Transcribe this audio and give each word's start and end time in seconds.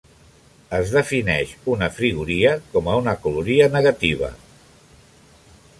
Es 0.77 0.93
defineix 0.95 1.51
una 1.73 1.89
frigoria 1.97 2.55
com 2.73 2.91
a 2.93 2.97
una 3.03 3.15
caloria 3.27 3.69
negativa. 3.79 4.33